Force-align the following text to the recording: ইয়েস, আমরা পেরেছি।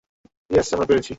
ইয়েস, 0.49 0.67
আমরা 0.73 0.87
পেরেছি। 0.89 1.09